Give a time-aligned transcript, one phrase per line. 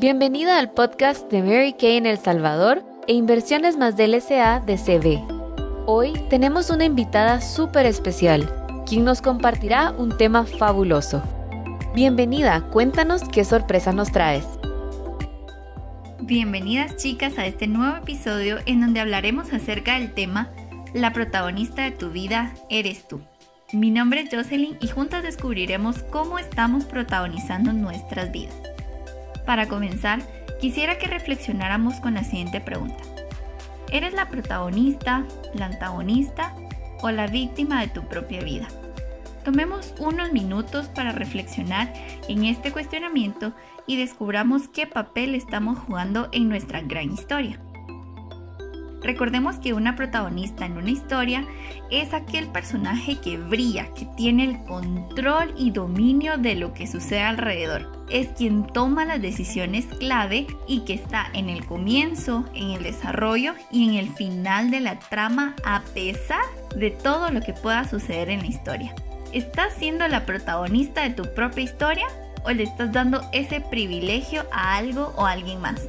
[0.00, 4.76] Bienvenida al podcast de Mary Kay en El Salvador e Inversiones más del SA de
[4.76, 5.20] CB.
[5.86, 8.52] Hoy tenemos una invitada súper especial,
[8.86, 11.22] quien nos compartirá un tema fabuloso.
[11.94, 14.46] Bienvenida, cuéntanos qué sorpresa nos traes.
[16.20, 20.50] Bienvenidas chicas a este nuevo episodio en donde hablaremos acerca del tema
[20.94, 23.20] La protagonista de tu vida eres tú.
[23.72, 28.71] Mi nombre es Jocelyn y juntas descubriremos cómo estamos protagonizando nuestras vidas.
[29.46, 30.20] Para comenzar,
[30.60, 33.02] quisiera que reflexionáramos con la siguiente pregunta.
[33.90, 35.24] ¿Eres la protagonista,
[35.54, 36.54] la antagonista
[37.02, 38.68] o la víctima de tu propia vida?
[39.44, 41.92] Tomemos unos minutos para reflexionar
[42.28, 43.52] en este cuestionamiento
[43.86, 47.58] y descubramos qué papel estamos jugando en nuestra gran historia.
[49.02, 51.44] Recordemos que una protagonista en una historia
[51.90, 57.22] es aquel personaje que brilla, que tiene el control y dominio de lo que sucede
[57.22, 58.04] alrededor.
[58.10, 63.54] Es quien toma las decisiones clave y que está en el comienzo, en el desarrollo
[63.72, 66.44] y en el final de la trama a pesar
[66.76, 68.94] de todo lo que pueda suceder en la historia.
[69.32, 72.06] ¿Estás siendo la protagonista de tu propia historia
[72.44, 75.88] o le estás dando ese privilegio a algo o a alguien más?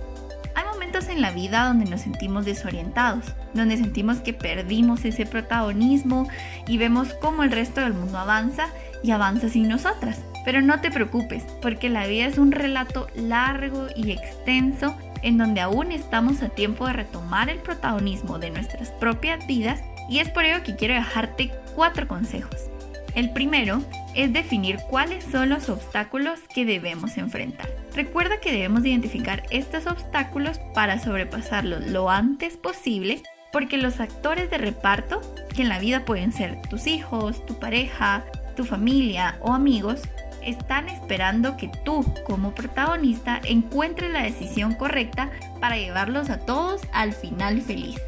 [0.93, 6.27] En la vida donde nos sentimos desorientados, donde sentimos que perdimos ese protagonismo
[6.67, 8.67] y vemos cómo el resto del mundo avanza
[9.01, 10.21] y avanza sin nosotras.
[10.45, 15.61] Pero no te preocupes, porque la vida es un relato largo y extenso en donde
[15.61, 20.45] aún estamos a tiempo de retomar el protagonismo de nuestras propias vidas y es por
[20.45, 22.72] ello que quiero dejarte cuatro consejos.
[23.15, 23.81] El primero
[24.15, 27.69] es definir cuáles son los obstáculos que debemos enfrentar.
[27.95, 34.57] Recuerda que debemos identificar estos obstáculos para sobrepasarlos lo antes posible porque los actores de
[34.57, 35.21] reparto,
[35.55, 40.01] que en la vida pueden ser tus hijos, tu pareja, tu familia o amigos,
[40.43, 47.13] están esperando que tú como protagonista encuentres la decisión correcta para llevarlos a todos al
[47.13, 48.01] final feliz.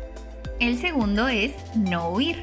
[0.59, 2.41] El segundo es no huir.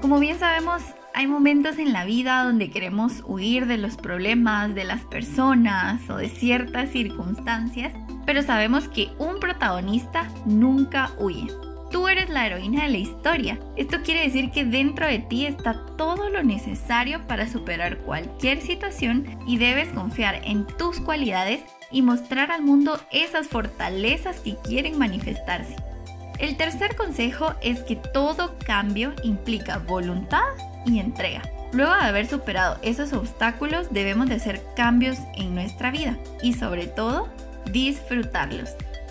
[0.00, 0.82] Como bien sabemos,
[1.18, 6.16] hay momentos en la vida donde queremos huir de los problemas, de las personas o
[6.16, 7.92] de ciertas circunstancias,
[8.24, 11.48] pero sabemos que un protagonista nunca huye.
[11.90, 13.58] Tú eres la heroína de la historia.
[13.74, 19.26] Esto quiere decir que dentro de ti está todo lo necesario para superar cualquier situación
[19.44, 25.74] y debes confiar en tus cualidades y mostrar al mundo esas fortalezas que quieren manifestarse.
[26.38, 30.44] El tercer consejo es que todo cambio implica voluntad
[30.86, 31.42] y entrega.
[31.72, 36.86] Luego de haber superado esos obstáculos debemos de hacer cambios en nuestra vida y sobre
[36.86, 37.28] todo
[37.72, 38.70] disfrutarlos.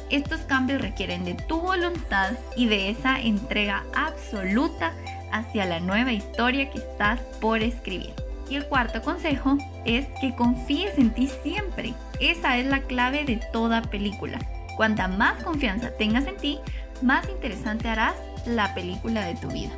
[0.10, 4.94] Estos cambios requieren de tu voluntad y de esa entrega absoluta
[5.34, 8.14] hacia la nueva historia que estás por escribir.
[8.50, 11.94] Y el cuarto consejo es que confíes en ti siempre.
[12.22, 14.40] Esa es la clave de toda película.
[14.78, 16.60] Cuanta más confianza tengas en ti,
[17.04, 18.16] más interesante harás
[18.46, 19.72] la película de tu vida.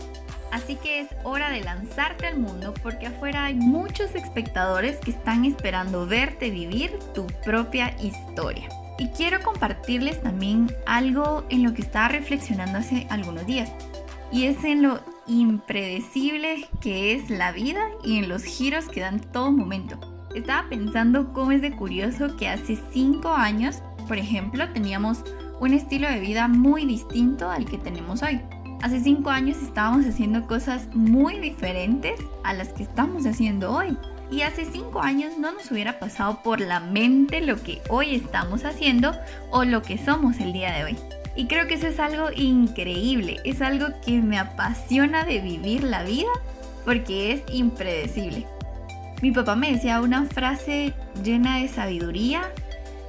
[0.52, 5.46] Así que es hora de lanzarte al mundo porque afuera hay muchos espectadores que están
[5.46, 8.68] esperando verte vivir tu propia historia.
[8.98, 13.72] Y quiero compartirles también algo en lo que estaba reflexionando hace algunos días.
[14.32, 19.20] Y es en lo impredecible que es la vida y en los giros que dan
[19.20, 20.00] todo momento.
[20.36, 25.24] Estaba pensando cómo es de curioso que hace 5 años, por ejemplo, teníamos
[25.60, 28.42] un estilo de vida muy distinto al que tenemos hoy.
[28.82, 33.98] Hace cinco años estábamos haciendo cosas muy diferentes a las que estamos haciendo hoy.
[34.32, 38.64] Y hace cinco años no nos hubiera pasado por la mente lo que hoy estamos
[38.64, 39.14] haciendo
[39.52, 40.98] o lo que somos el día de hoy.
[41.36, 46.04] Y creo que eso es algo increíble, es algo que me apasiona de vivir la
[46.04, 46.30] vida
[46.86, 48.46] porque es impredecible.
[49.22, 50.94] Mi papá me decía una frase
[51.24, 52.44] llena de sabiduría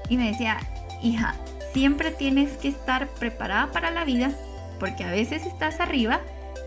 [0.08, 0.58] y me decía,
[1.02, 1.34] hija,
[1.72, 4.32] siempre tienes que estar preparada para la vida
[4.78, 6.20] porque a veces estás arriba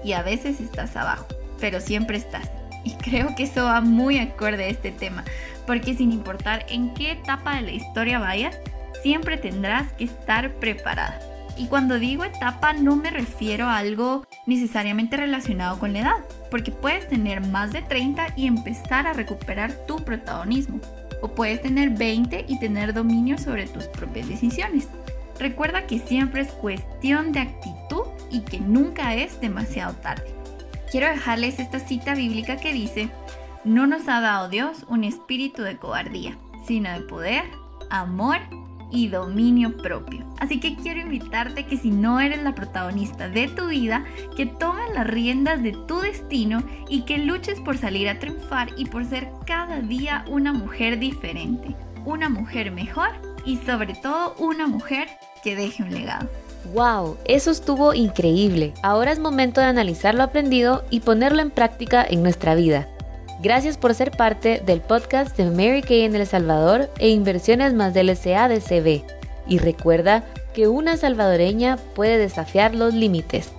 [0.04, 1.26] y a veces estás abajo,
[1.60, 2.50] pero siempre estás.
[2.86, 5.24] Y creo que eso va muy acorde a este tema,
[5.66, 8.58] porque sin importar en qué etapa de la historia vayas,
[9.02, 11.20] siempre tendrás que estar preparada.
[11.56, 16.72] Y cuando digo etapa no me refiero a algo necesariamente relacionado con la edad, porque
[16.72, 20.80] puedes tener más de 30 y empezar a recuperar tu protagonismo,
[21.24, 24.90] o puedes tener 20 y tener dominio sobre tus propias decisiones.
[25.40, 30.36] Recuerda que siempre es cuestión de actitud y que nunca es demasiado tarde.
[30.92, 33.10] Quiero dejarles esta cita bíblica que dice,
[33.64, 36.38] no nos ha dado Dios un espíritu de cobardía,
[36.68, 37.44] sino de poder,
[37.90, 38.63] amor y
[39.08, 40.26] dominio propio.
[40.40, 44.06] Así que quiero invitarte que si no eres la protagonista de tu vida,
[44.36, 48.86] que tomes las riendas de tu destino y que luches por salir a triunfar y
[48.86, 51.76] por ser cada día una mujer diferente,
[52.06, 53.10] una mujer mejor
[53.46, 55.08] y sobre todo una mujer
[55.44, 56.30] que deje un legado.
[56.74, 57.18] ¡Wow!
[57.26, 58.74] Eso estuvo increíble.
[58.82, 62.88] Ahora es momento de analizar lo aprendido y ponerlo en práctica en nuestra vida.
[63.42, 67.94] Gracias por ser parte del podcast de Mary Kay en El Salvador e Inversiones más
[67.94, 69.04] del SA de CB.
[69.48, 73.52] Y recuerda que una salvadoreña puede desafiar los límites.